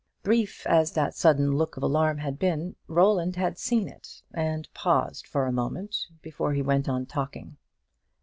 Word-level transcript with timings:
Brief 0.23 0.65
as 0.65 0.93
that 0.93 1.13
sudden 1.13 1.51
look 1.55 1.77
of 1.77 1.83
alarm 1.83 2.17
had 2.17 2.39
been, 2.39 2.75
Roland 2.87 3.35
had 3.35 3.59
seen 3.59 3.87
it, 3.87 4.23
and 4.33 4.67
paused 4.73 5.27
for 5.27 5.45
a 5.45 5.51
moment 5.51 6.07
before 6.23 6.53
he 6.53 6.63
went 6.63 6.89
on 6.89 7.05
talking. 7.05 7.57